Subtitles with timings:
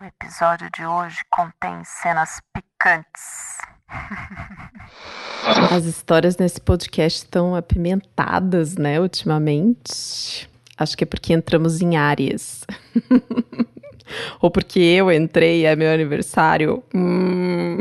[0.00, 3.58] O episódio de hoje contém cenas picantes.
[5.72, 10.48] As histórias nesse podcast estão apimentadas, né, ultimamente.
[10.76, 12.64] Acho que é porque entramos em áreas.
[14.40, 16.80] Ou porque eu entrei, é meu aniversário.
[16.94, 17.78] Hum.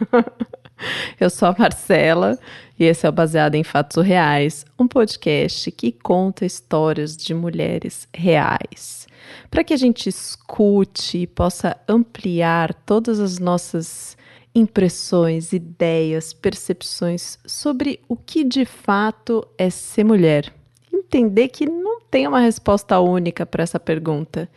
[1.20, 2.38] Eu sou a Marcela
[2.76, 8.08] e esse é o Baseado em Fatos Reais, um podcast que conta histórias de mulheres
[8.12, 9.01] reais.
[9.50, 14.16] Para que a gente escute e possa ampliar todas as nossas
[14.54, 20.52] impressões, ideias, percepções sobre o que de fato é ser mulher.
[20.92, 24.48] Entender que não tem uma resposta única para essa pergunta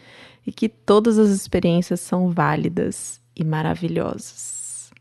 [0.45, 4.91] e que todas as experiências são válidas e maravilhosas.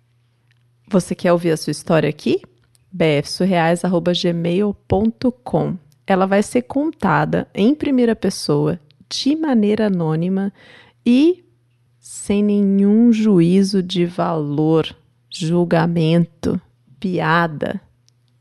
[0.89, 2.41] Você quer ouvir a sua história aqui?
[2.93, 10.53] bfsurreais.gmail.com Ela vai ser contada em primeira pessoa, de maneira anônima
[11.05, 11.45] e
[11.99, 14.95] sem nenhum juízo de valor,
[15.31, 16.61] julgamento,
[17.01, 17.81] piada,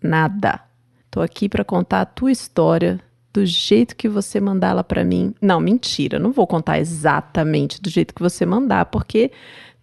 [0.02, 0.61] nada.
[1.09, 3.00] Tô aqui para contar a tua história
[3.33, 5.33] do jeito que você mandar ela para mim.
[5.42, 9.31] Não, mentira, não vou contar exatamente do jeito que você mandar, porque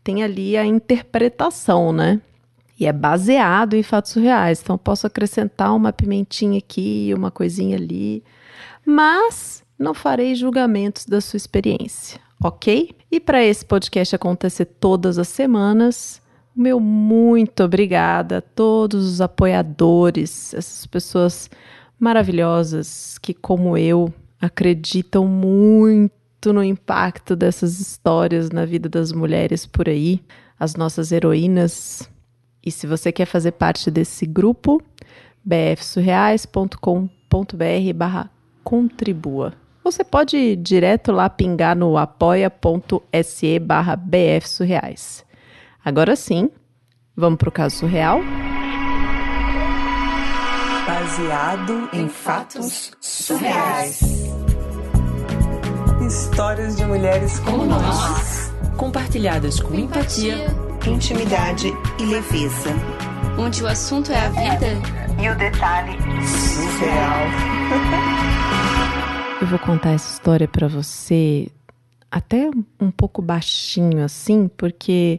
[0.04, 2.20] tem ali a interpretação, né?
[2.78, 4.60] E é baseado em fatos reais.
[4.62, 8.22] Então posso acrescentar uma pimentinha aqui, uma coisinha ali,
[8.86, 12.94] mas não farei julgamentos da sua experiência, ok?
[13.10, 16.20] E para esse podcast acontecer todas as semanas,
[16.54, 21.50] meu muito obrigada a todos os apoiadores, essas pessoas
[21.98, 29.88] maravilhosas que, como eu, acreditam muito no impacto dessas histórias na vida das mulheres por
[29.88, 30.20] aí,
[30.58, 32.06] as nossas heroínas.
[32.64, 34.82] E se você quer fazer parte desse grupo,
[35.42, 38.30] bfsurreais.com.br barra
[38.62, 39.54] contribua.
[39.90, 45.24] Você pode ir direto lá pingar no apoia.se barra bfsurreais.
[45.84, 46.48] Agora sim,
[47.16, 48.20] vamos para o caso surreal?
[50.86, 54.00] baseado em fatos surreais.
[56.06, 60.46] Histórias de mulheres como nós, compartilhadas com empatia,
[60.86, 61.66] intimidade
[61.98, 62.70] e leveza.
[63.36, 64.66] Onde o assunto é a vida
[65.20, 67.26] E o detalhe Surreal.
[69.40, 71.50] Eu vou contar essa história para você
[72.10, 75.18] até um pouco baixinho assim, porque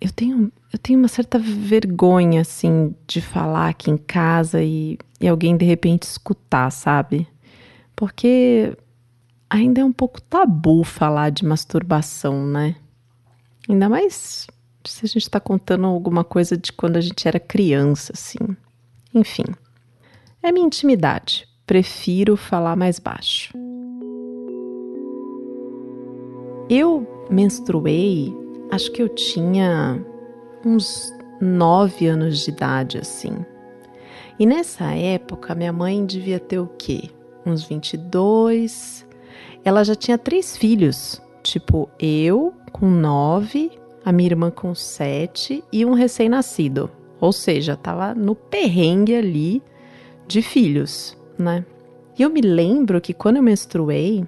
[0.00, 5.28] eu tenho, eu tenho uma certa vergonha assim de falar aqui em casa e, e
[5.28, 7.28] alguém de repente escutar, sabe?
[7.94, 8.74] Porque
[9.50, 12.74] ainda é um pouco tabu falar de masturbação, né?
[13.68, 14.46] Ainda mais
[14.82, 18.38] se a gente tá contando alguma coisa de quando a gente era criança, assim.
[19.14, 19.44] Enfim,
[20.42, 21.51] é minha intimidade.
[21.72, 23.54] Prefiro falar mais baixo.
[26.68, 28.30] Eu menstruei,
[28.70, 30.04] acho que eu tinha
[30.66, 33.38] uns nove anos de idade, assim.
[34.38, 37.08] E nessa época, minha mãe devia ter o quê?
[37.46, 39.06] Uns 22.
[39.64, 43.70] Ela já tinha três filhos, tipo eu com nove,
[44.04, 46.90] a minha irmã com sete e um recém-nascido.
[47.18, 49.62] Ou seja, tava no perrengue ali
[50.28, 51.64] de filhos, né?
[52.18, 54.26] E eu me lembro que quando eu menstruei,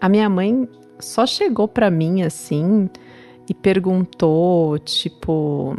[0.00, 2.88] a minha mãe só chegou para mim assim
[3.48, 5.76] e perguntou, tipo: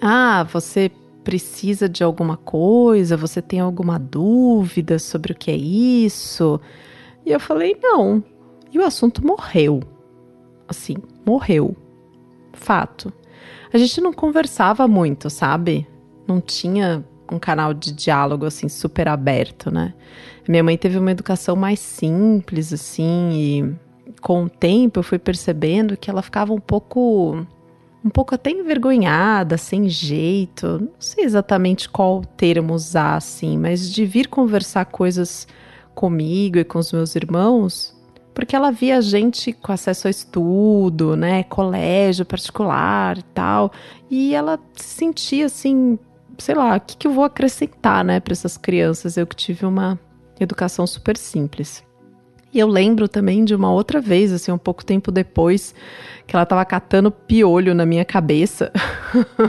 [0.00, 0.90] "Ah, você
[1.22, 3.16] precisa de alguma coisa?
[3.16, 6.60] Você tem alguma dúvida sobre o que é isso?"
[7.24, 8.22] E eu falei: "Não".
[8.72, 9.80] E o assunto morreu.
[10.68, 11.76] Assim, morreu.
[12.52, 13.12] Fato.
[13.72, 15.86] A gente não conversava muito, sabe?
[16.26, 19.94] Não tinha um canal de diálogo assim super aberto, né?
[20.48, 23.76] Minha mãe teve uma educação mais simples assim e
[24.20, 27.46] com o tempo eu fui percebendo que ela ficava um pouco
[28.04, 34.04] um pouco até envergonhada, sem jeito, não sei exatamente qual termo usar assim, mas de
[34.06, 35.48] vir conversar coisas
[35.92, 37.96] comigo e com os meus irmãos,
[38.32, 43.72] porque ela via gente com acesso a estudo, né, colégio particular e tal,
[44.08, 45.98] e ela se sentia assim,
[46.38, 49.16] sei lá, o que, que eu vou acrescentar, né, para essas crianças?
[49.16, 49.98] Eu que tive uma
[50.38, 51.84] educação super simples.
[52.52, 55.74] E eu lembro também de uma outra vez, assim, um pouco tempo depois,
[56.26, 58.72] que ela tava catando piolho na minha cabeça.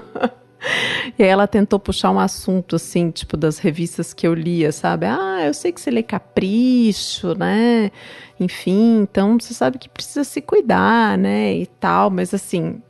[1.18, 5.06] e aí ela tentou puxar um assunto, assim, tipo, das revistas que eu lia, sabe?
[5.06, 7.92] Ah, eu sei que você lê Capricho, né?
[8.40, 11.54] Enfim, então você sabe que precisa se cuidar, né?
[11.54, 12.82] E tal, mas assim,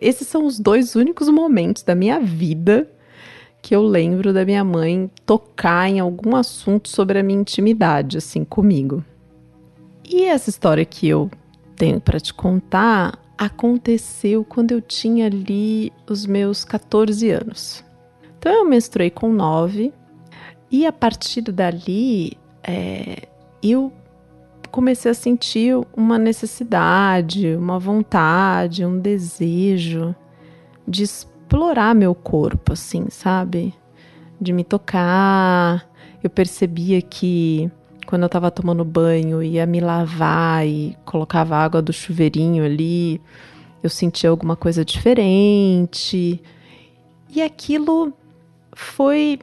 [0.00, 2.90] esses são os dois únicos momentos da minha vida
[3.62, 8.44] que eu lembro da minha mãe tocar em algum assunto sobre a minha intimidade, assim,
[8.44, 9.04] comigo.
[10.04, 11.30] E essa história que eu
[11.76, 17.84] tenho para te contar aconteceu quando eu tinha ali os meus 14 anos.
[18.38, 19.92] Então eu menstruei com 9
[20.70, 23.28] e a partir dali é,
[23.62, 23.92] eu
[24.70, 30.14] comecei a sentir uma necessidade, uma vontade, um desejo
[30.86, 31.04] de
[31.50, 33.74] explorar meu corpo, assim, sabe?
[34.40, 35.84] De me tocar.
[36.22, 37.68] Eu percebia que
[38.06, 43.20] quando eu tava tomando banho, ia me lavar e colocava água do chuveirinho ali,
[43.82, 46.40] eu sentia alguma coisa diferente.
[47.28, 48.12] E aquilo
[48.72, 49.40] foi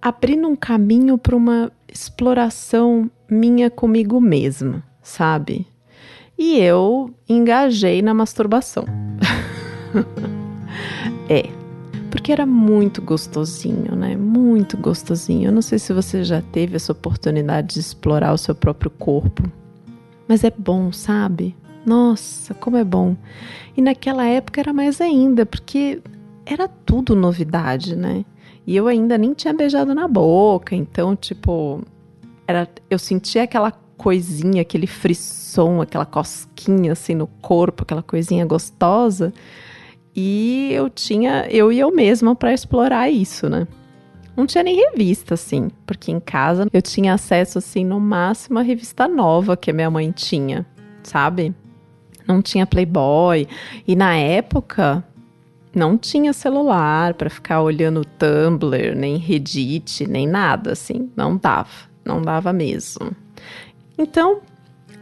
[0.00, 5.66] abrindo um caminho para uma exploração minha comigo mesma, sabe?
[6.38, 8.86] E eu engajei na masturbação.
[11.30, 11.48] é,
[12.10, 14.16] porque era muito gostosinho, né?
[14.16, 15.48] Muito gostosinho.
[15.48, 19.44] Eu não sei se você já teve essa oportunidade de explorar o seu próprio corpo,
[20.26, 21.54] mas é bom, sabe?
[21.86, 23.16] Nossa, como é bom.
[23.76, 26.02] E naquela época era mais ainda, porque
[26.44, 28.24] era tudo novidade, né?
[28.66, 31.80] E eu ainda nem tinha beijado na boca, então, tipo,
[32.46, 39.32] era, eu sentia aquela coisinha, aquele frisson, aquela cosquinha assim no corpo, aquela coisinha gostosa.
[40.22, 43.66] E eu tinha, eu e eu mesma para explorar isso, né?
[44.36, 48.62] Não tinha nem revista, assim, porque em casa eu tinha acesso, assim, no máximo à
[48.62, 50.66] revista nova que a minha mãe tinha,
[51.02, 51.54] sabe?
[52.26, 53.46] Não tinha Playboy.
[53.86, 55.04] E na época,
[55.74, 61.10] não tinha celular para ficar olhando Tumblr, nem Reddit, nem nada, assim.
[61.16, 63.12] Não dava não dava mesmo.
[63.96, 64.40] Então,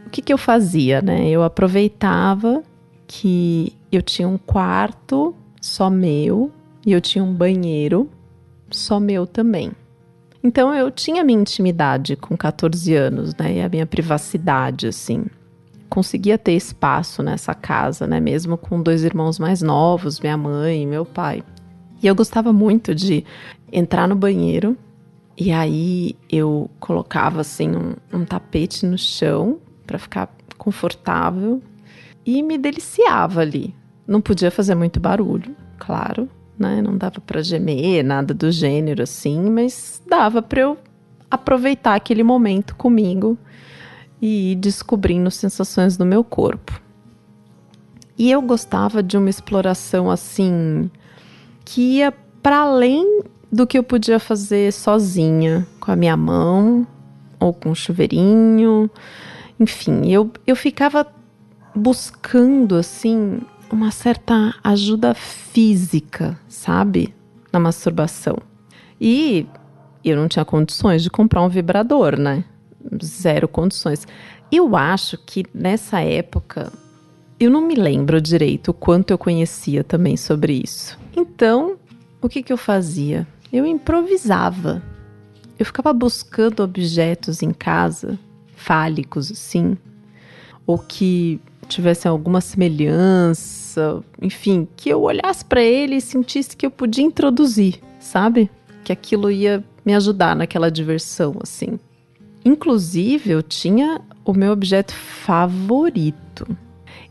[0.05, 1.29] o que, que eu fazia, né?
[1.29, 2.63] Eu aproveitava
[3.07, 6.51] que eu tinha um quarto só meu
[6.85, 8.09] e eu tinha um banheiro
[8.69, 9.71] só meu também.
[10.43, 13.55] Então eu tinha minha intimidade com 14 anos, né?
[13.55, 15.25] E a minha privacidade, assim.
[15.89, 18.19] Conseguia ter espaço nessa casa, né?
[18.19, 21.43] Mesmo com dois irmãos mais novos, minha mãe e meu pai.
[22.01, 23.25] E eu gostava muito de
[23.71, 24.77] entrar no banheiro
[25.37, 31.61] e aí eu colocava assim um, um tapete no chão para ficar confortável
[32.25, 33.73] e me deliciava ali.
[34.09, 36.27] Não podia fazer muito barulho, claro,
[36.57, 36.81] né?
[36.81, 40.79] Não dava para gemer, nada do gênero assim, mas dava para eu
[41.29, 43.37] aproveitar aquele momento comigo
[44.19, 46.81] e ir descobrindo sensações do meu corpo.
[48.17, 50.89] E eu gostava de uma exploração assim
[51.63, 52.11] que ia
[52.41, 53.21] para além
[53.51, 56.87] do que eu podia fazer sozinha, com a minha mão
[57.39, 58.89] ou com um chuveirinho.
[59.59, 61.05] Enfim, eu, eu ficava
[61.75, 63.39] buscando assim
[63.71, 67.13] uma certa ajuda física, sabe?
[67.51, 68.37] Na masturbação.
[68.99, 69.45] E
[70.03, 72.43] eu não tinha condições de comprar um vibrador, né?
[73.03, 74.07] Zero condições.
[74.51, 76.71] Eu acho que nessa época
[77.39, 80.97] eu não me lembro direito o quanto eu conhecia também sobre isso.
[81.15, 81.77] Então,
[82.21, 83.27] o que, que eu fazia?
[83.51, 84.81] eu improvisava.
[85.57, 88.17] Eu ficava buscando objetos em casa,
[88.55, 89.77] fálicos, sim,
[90.65, 96.71] ou que tivessem alguma semelhança, enfim, que eu olhasse para ele e sentisse que eu
[96.71, 98.49] podia introduzir, sabe?
[98.83, 101.79] Que aquilo ia me ajudar naquela diversão, assim.
[102.43, 106.47] Inclusive, eu tinha o meu objeto favorito.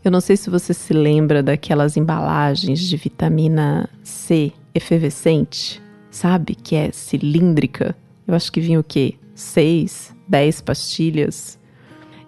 [0.03, 5.81] Eu não sei se você se lembra daquelas embalagens de vitamina C efervescente
[6.11, 6.55] sabe?
[6.55, 7.95] Que é cilíndrica.
[8.27, 9.15] Eu acho que vinha o quê?
[9.33, 11.57] Seis, dez pastilhas.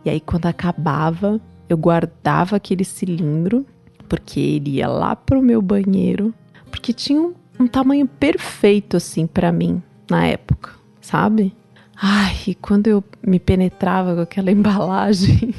[0.05, 1.39] E aí, quando acabava,
[1.71, 3.65] eu guardava aquele cilindro,
[4.09, 6.33] porque ele ia lá pro meu banheiro,
[6.69, 11.55] porque tinha um, um tamanho perfeito, assim, para mim, na época, sabe?
[11.95, 15.53] Ai, e quando eu me penetrava com aquela embalagem,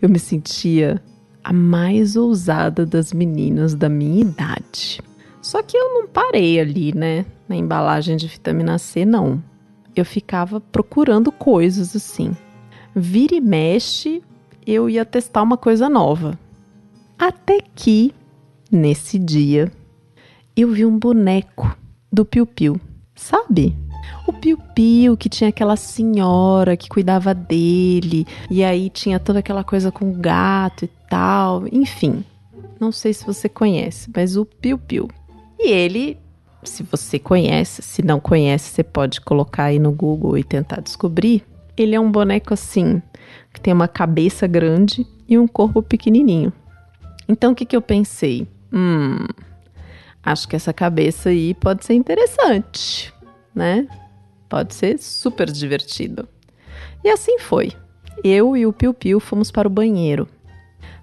[0.00, 1.02] eu me sentia
[1.42, 5.00] a mais ousada das meninas da minha idade.
[5.40, 7.24] Só que eu não parei ali, né?
[7.48, 9.42] Na embalagem de vitamina C, não.
[9.96, 12.36] Eu ficava procurando coisas assim.
[12.94, 14.22] Vira e mexe,
[14.66, 16.38] eu ia testar uma coisa nova.
[17.18, 18.14] Até que,
[18.70, 19.70] nesse dia,
[20.56, 21.76] eu vi um boneco
[22.12, 22.80] do Piu Piu,
[23.14, 23.76] sabe?
[24.26, 29.62] O Piu Piu, que tinha aquela senhora que cuidava dele, e aí tinha toda aquela
[29.64, 32.24] coisa com o gato e tal, enfim.
[32.80, 35.08] Não sei se você conhece, mas o Piu Piu.
[35.58, 36.16] E ele,
[36.64, 41.44] se você conhece, se não conhece, você pode colocar aí no Google e tentar descobrir.
[41.76, 43.02] Ele é um boneco assim,
[43.52, 46.52] que tem uma cabeça grande e um corpo pequenininho.
[47.28, 48.46] Então o que, que eu pensei?
[48.72, 49.26] Hum,
[50.22, 53.12] acho que essa cabeça aí pode ser interessante,
[53.54, 53.86] né?
[54.48, 56.28] Pode ser super divertido.
[57.04, 57.72] E assim foi.
[58.22, 60.28] Eu e o Piu Piu fomos para o banheiro.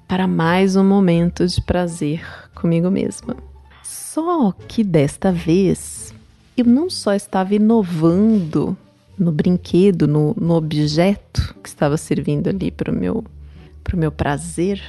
[0.07, 3.35] para mais um momento de prazer comigo mesma.
[3.83, 6.13] Só que desta vez
[6.55, 8.77] eu não só estava inovando
[9.17, 13.23] no brinquedo, no, no objeto que estava servindo ali para o meu,
[13.95, 14.81] meu prazer,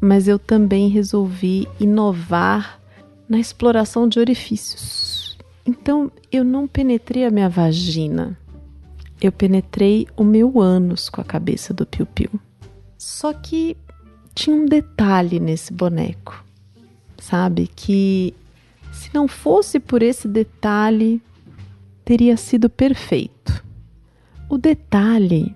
[0.00, 2.80] mas eu também resolvi inovar
[3.28, 5.36] na exploração de orifícios.
[5.66, 8.38] Então eu não penetrei a minha vagina,
[9.20, 12.30] eu penetrei o meu ânus com a cabeça do piu-piu.
[12.98, 13.76] Só que
[14.34, 16.44] tinha um detalhe nesse boneco,
[17.18, 17.66] sabe?
[17.74, 18.34] Que
[18.92, 21.22] se não fosse por esse detalhe,
[22.04, 23.63] teria sido perfeito.
[24.48, 25.54] O detalhe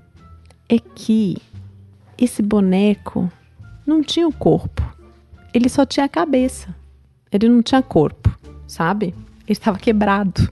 [0.68, 1.36] é que
[2.16, 3.30] esse boneco
[3.86, 4.82] não tinha o corpo,
[5.52, 6.74] ele só tinha a cabeça.
[7.30, 8.34] Ele não tinha corpo,
[8.66, 9.14] sabe?
[9.46, 10.50] Ele estava quebrado.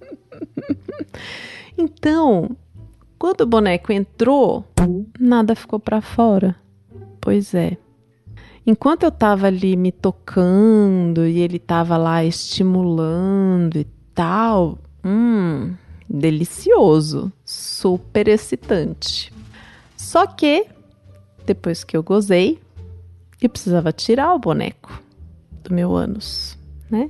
[1.76, 2.56] então,
[3.18, 4.64] quando o boneco entrou,
[5.18, 6.56] nada ficou para fora.
[7.20, 7.76] Pois é.
[8.66, 15.74] Enquanto eu estava ali me tocando e ele estava lá estimulando e tal, hum,
[16.10, 19.32] delicioso, super excitante.
[19.96, 20.66] Só que
[21.46, 22.58] depois que eu gozei,
[23.40, 25.00] eu precisava tirar o boneco
[25.62, 26.58] do meu ânus,
[26.90, 27.08] né?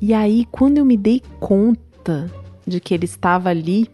[0.00, 2.28] E aí, quando eu me dei conta
[2.66, 3.88] de que ele estava ali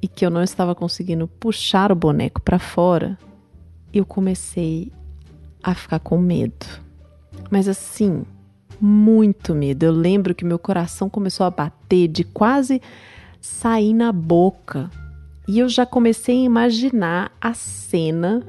[0.00, 3.18] e que eu não estava conseguindo puxar o boneco para fora,
[3.92, 4.92] eu comecei
[5.62, 6.66] a ficar com medo.
[7.50, 8.24] Mas assim,
[8.80, 9.84] muito medo.
[9.84, 12.80] Eu lembro que meu coração começou a bater de quase
[13.42, 14.88] sair na boca.
[15.48, 18.46] E eu já comecei a imaginar a cena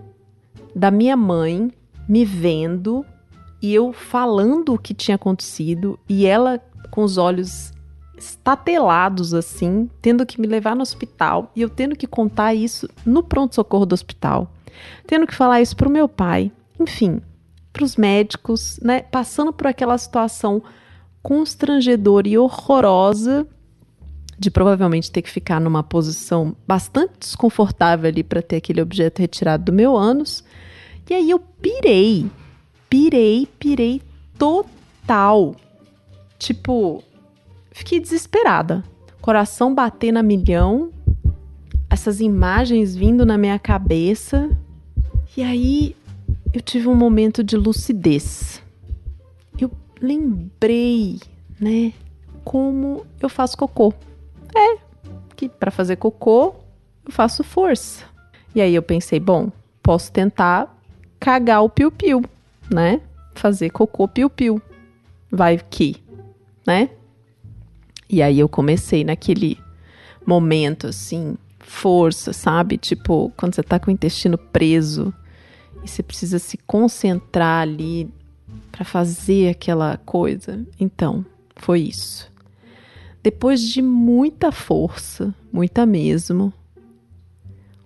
[0.75, 1.71] da minha mãe
[2.07, 3.03] me vendo
[3.62, 7.73] e eu falando o que tinha acontecido e ela com os olhos
[8.15, 13.23] estatelados assim, tendo que me levar no hospital e eu tendo que contar isso no
[13.23, 14.51] pronto-socorro do hospital,
[15.07, 17.19] tendo que falar isso pro meu pai, enfim,
[17.71, 20.62] para os médicos, né, passando por aquela situação
[21.23, 23.47] constrangedora e horrorosa
[24.43, 29.63] de provavelmente ter que ficar numa posição bastante desconfortável ali para ter aquele objeto retirado
[29.63, 30.43] do meu ânus.
[31.09, 32.29] E aí eu pirei,
[32.89, 34.01] pirei, pirei
[34.38, 35.55] total.
[36.38, 37.01] Tipo,
[37.71, 38.83] fiquei desesperada.
[39.21, 40.91] Coração batendo a milhão,
[41.89, 44.50] essas imagens vindo na minha cabeça.
[45.38, 45.95] E aí
[46.53, 48.62] eu tive um momento de lucidez.
[49.57, 49.71] Eu
[50.01, 51.21] lembrei,
[51.57, 51.93] né,
[52.43, 53.93] como eu faço cocô.
[54.55, 54.77] É,
[55.36, 56.55] que para fazer cocô
[57.05, 58.05] eu faço força.
[58.55, 60.77] E aí eu pensei, bom, posso tentar
[61.19, 62.24] cagar o piu-piu
[62.69, 63.01] né?
[63.36, 64.62] Fazer cocô piu-piu.
[65.31, 65.98] Vai que,
[66.65, 66.89] né?
[68.10, 69.57] E aí eu comecei naquele
[70.25, 72.77] momento assim, força, sabe?
[72.77, 75.13] Tipo, quando você tá com o intestino preso
[75.83, 78.10] e você precisa se concentrar ali
[78.72, 80.63] para fazer aquela coisa.
[80.79, 82.31] Então, foi isso.
[83.23, 86.51] Depois de muita força, muita mesmo,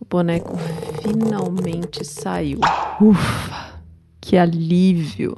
[0.02, 0.58] o boneco
[1.04, 2.60] finalmente saiu.
[3.00, 3.78] Ufa!
[4.20, 5.38] que alívio!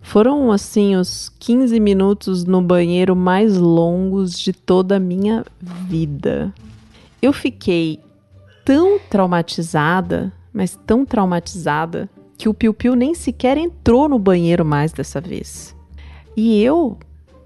[0.00, 6.54] Foram assim os 15 minutos no banheiro mais longos de toda a minha vida.
[7.20, 7.98] Eu fiquei
[8.64, 14.92] tão traumatizada, mas tão traumatizada, que o Piu Piu nem sequer entrou no banheiro mais
[14.92, 15.74] dessa vez.
[16.36, 16.96] E eu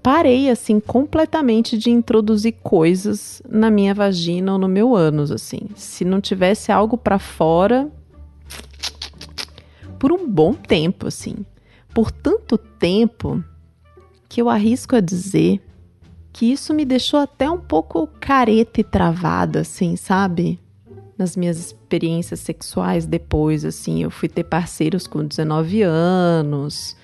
[0.03, 5.61] parei assim completamente de introduzir coisas na minha vagina ou no meu ânus assim.
[5.75, 7.89] Se não tivesse algo para fora,
[10.01, 11.45] por um bom tempo, assim.
[11.93, 13.43] Por tanto tempo
[14.27, 15.61] que eu arrisco a dizer
[16.33, 20.59] que isso me deixou até um pouco careta e travada, assim, sabe?
[21.15, 26.95] Nas minhas experiências sexuais depois, assim, eu fui ter parceiros com 19 anos.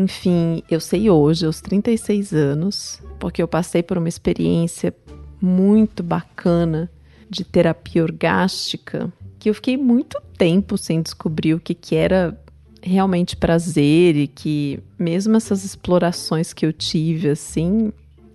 [0.00, 4.94] Enfim, eu sei hoje, aos 36 anos, porque eu passei por uma experiência
[5.38, 6.90] muito bacana
[7.28, 12.38] de terapia orgástica que eu fiquei muito tempo sem descobrir o que, que era
[12.82, 17.92] realmente prazer e que mesmo essas explorações que eu tive assim,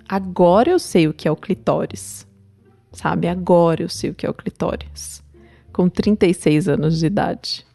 [0.07, 2.27] agora eu sei o que é o clitóris.
[2.91, 3.27] Sabe?
[3.27, 5.23] Agora eu sei o que é o clitóris.
[5.73, 7.65] Com 36 anos de idade.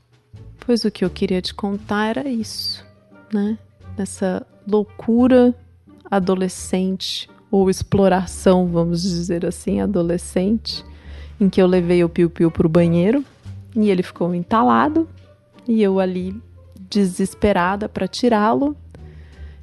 [0.64, 2.84] Pois o que eu queria te contar era isso,
[3.32, 3.58] né?
[4.00, 5.54] Nessa loucura
[6.10, 10.82] adolescente ou exploração, vamos dizer assim, adolescente,
[11.38, 13.22] em que eu levei o piu-piu pro banheiro
[13.76, 15.06] e ele ficou entalado
[15.68, 16.34] e eu ali
[16.88, 18.74] desesperada para tirá-lo.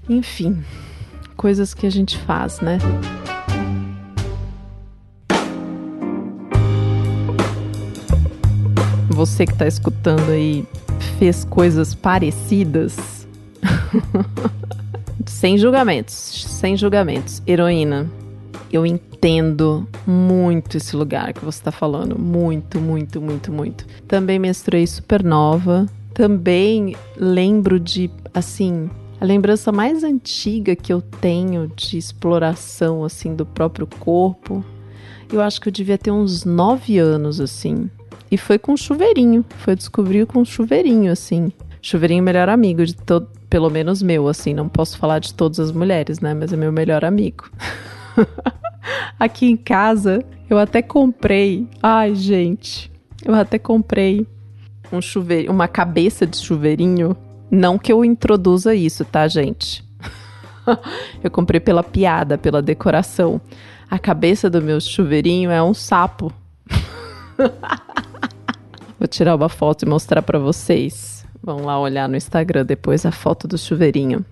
[0.08, 0.63] Enfim,
[1.36, 2.77] coisas que a gente faz, né?
[9.10, 10.63] Você que está escutando aí,
[11.17, 13.16] fez coisas parecidas?
[15.25, 17.41] sem julgamentos, sem julgamentos.
[17.46, 18.10] Heroína,
[18.72, 22.17] eu entendo muito esse lugar que você está falando.
[22.20, 23.86] Muito, muito, muito, muito.
[24.08, 25.86] Também menstruei super nova.
[26.13, 28.89] Também lembro de, assim,
[29.22, 34.63] a lembrança mais antiga que eu tenho de exploração, assim, do próprio corpo.
[35.32, 37.89] Eu acho que eu devia ter uns nove anos, assim.
[38.29, 39.46] E foi com chuveirinho.
[39.60, 41.51] Foi descobrir com chuveirinho, assim.
[41.82, 44.54] Chuveirinho melhor amigo de todo, pelo menos meu, assim.
[44.54, 46.34] Não posso falar de todas as mulheres, né?
[46.34, 47.50] Mas é meu melhor amigo.
[49.20, 51.68] Aqui em casa, eu até comprei.
[51.82, 52.92] Ai, gente.
[53.25, 54.27] Eu até comprei
[54.92, 57.18] um chuveiro, uma cabeça de chuveirinho.
[57.50, 59.84] Não que eu introduza isso, tá, gente?
[61.24, 63.42] eu comprei pela piada, pela decoração.
[63.89, 66.32] A cabeça do meu chuveirinho é um sapo.
[69.00, 71.16] Vou tirar uma foto e mostrar para vocês.
[71.41, 74.25] Vão lá olhar no Instagram depois a foto do chuveirinho.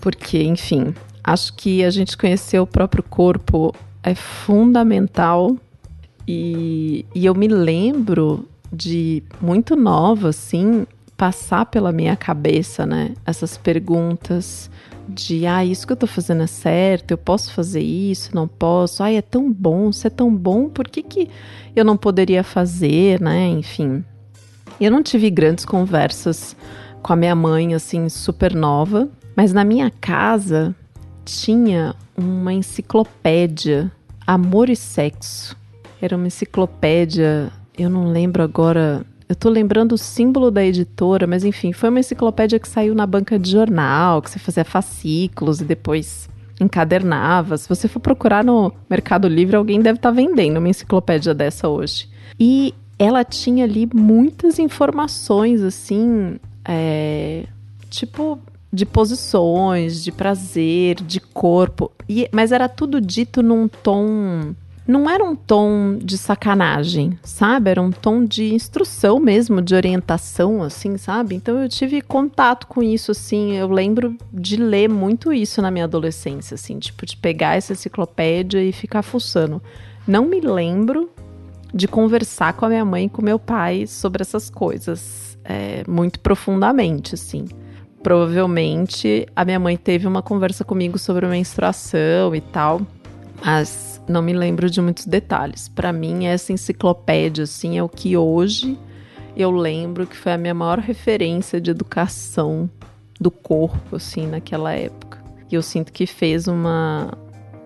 [0.00, 5.56] Porque, enfim, acho que a gente conhecer o próprio corpo é fundamental.
[6.26, 10.86] E, e eu me lembro de muito nova, assim,
[11.16, 13.14] passar pela minha cabeça, né?
[13.24, 14.70] Essas perguntas
[15.08, 19.02] de, ah, isso que eu tô fazendo é certo, eu posso fazer isso, não posso,
[19.02, 21.28] ai, é tão bom, se é tão bom, por que, que
[21.74, 23.46] eu não poderia fazer, né?
[23.48, 24.04] Enfim.
[24.80, 26.56] Eu não tive grandes conversas
[27.02, 30.74] com a minha mãe, assim, super nova, mas na minha casa
[31.24, 33.90] tinha uma enciclopédia
[34.26, 35.56] Amor e Sexo.
[36.00, 39.04] Era uma enciclopédia, eu não lembro agora.
[39.28, 43.06] Eu tô lembrando o símbolo da editora, mas enfim, foi uma enciclopédia que saiu na
[43.06, 46.28] banca de jornal, que você fazia fascículos e depois
[46.60, 47.56] encadernava.
[47.56, 51.68] Se você for procurar no Mercado Livre, alguém deve estar tá vendendo uma enciclopédia dessa
[51.68, 52.08] hoje.
[52.38, 57.44] E ela tinha ali muitas informações, assim, é,
[57.90, 58.38] tipo
[58.72, 61.90] de posições, de prazer, de corpo.
[62.08, 64.54] E, mas era tudo dito num tom.
[64.86, 67.70] Não era um tom de sacanagem, sabe?
[67.70, 71.34] Era um tom de instrução mesmo, de orientação, assim, sabe?
[71.34, 73.56] Então eu tive contato com isso, assim.
[73.56, 78.62] Eu lembro de ler muito isso na minha adolescência, assim, tipo, de pegar essa enciclopédia
[78.62, 79.60] e ficar fuçando.
[80.06, 81.10] Não me lembro
[81.76, 86.18] de conversar com a minha mãe e com meu pai sobre essas coisas é, muito
[86.18, 87.46] profundamente, assim
[88.06, 92.80] provavelmente a minha mãe teve uma conversa comigo sobre menstruação e tal,
[93.44, 95.68] mas não me lembro de muitos detalhes.
[95.68, 98.78] Para mim, essa enciclopédia assim é o que hoje
[99.36, 102.70] eu lembro que foi a minha maior referência de educação
[103.20, 105.18] do corpo assim naquela época.
[105.50, 107.12] E eu sinto que fez uma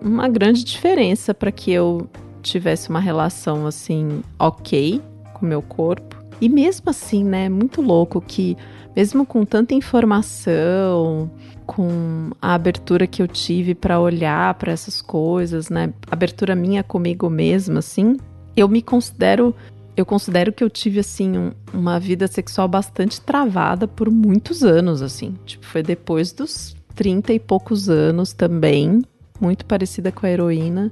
[0.01, 2.09] uma grande diferença para que eu
[2.41, 5.01] tivesse uma relação assim OK
[5.33, 6.17] com o meu corpo.
[6.39, 8.57] E mesmo assim, né, muito louco que
[8.95, 11.31] mesmo com tanta informação,
[11.65, 15.93] com a abertura que eu tive para olhar para essas coisas, né?
[16.09, 18.17] Abertura minha comigo mesma, assim,
[18.55, 19.55] eu me considero
[19.95, 25.01] eu considero que eu tive assim um, uma vida sexual bastante travada por muitos anos,
[25.01, 25.35] assim.
[25.45, 29.01] Tipo, foi depois dos 30 e poucos anos também,
[29.39, 30.91] muito parecida com a heroína,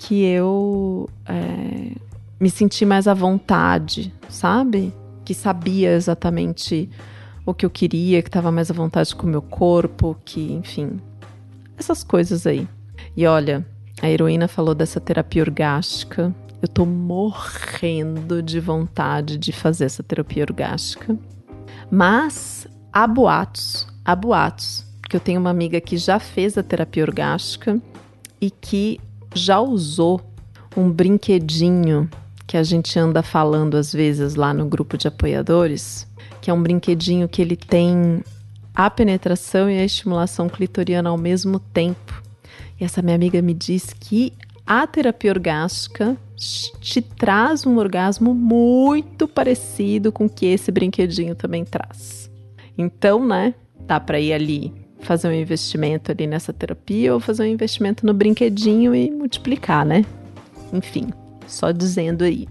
[0.00, 1.92] que eu é,
[2.40, 4.94] me senti mais à vontade, sabe?
[5.26, 6.88] Que sabia exatamente
[7.44, 10.98] o que eu queria, que estava mais à vontade com o meu corpo, que, enfim,
[11.76, 12.66] essas coisas aí.
[13.14, 13.64] E olha,
[14.00, 16.34] a heroína falou dessa terapia orgástica.
[16.62, 21.14] Eu tô morrendo de vontade de fazer essa terapia orgástica.
[21.90, 27.02] Mas há boatos, há boatos, que eu tenho uma amiga que já fez a terapia
[27.02, 27.78] orgástica
[28.40, 28.98] e que
[29.34, 30.20] já usou
[30.76, 32.08] um brinquedinho
[32.46, 36.06] que a gente anda falando às vezes lá no grupo de apoiadores,
[36.40, 38.24] que é um brinquedinho que ele tem
[38.74, 42.22] a penetração e a estimulação clitoriana ao mesmo tempo.
[42.80, 44.32] E essa minha amiga me diz que
[44.66, 46.16] a terapia orgástica
[46.80, 52.30] te traz um orgasmo muito parecido com o que esse brinquedinho também traz.
[52.78, 57.46] Então, né, dá para ir ali fazer um investimento ali nessa terapia ou fazer um
[57.46, 60.04] investimento no brinquedinho e multiplicar, né?
[60.72, 61.08] Enfim,
[61.46, 62.46] só dizendo aí.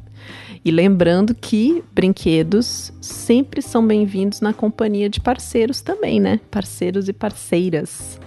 [0.64, 6.40] E lembrando que brinquedos sempre são bem-vindos na companhia de parceiros também, né?
[6.52, 8.20] Parceiros e parceiras.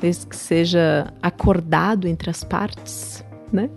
[0.00, 3.68] Desde que seja acordado entre as partes, né?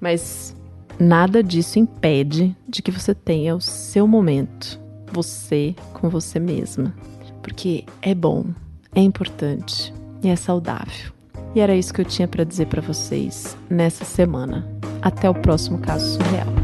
[0.00, 0.54] Mas
[0.98, 4.80] nada disso impede de que você tenha o seu momento,
[5.12, 6.92] você com você mesma.
[7.40, 8.46] Porque é bom,
[8.94, 11.12] é importante e é saudável.
[11.54, 14.66] E era isso que eu tinha para dizer para vocês nessa semana.
[15.00, 16.61] Até o próximo caso surreal.